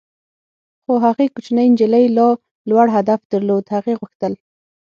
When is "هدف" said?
2.97-3.19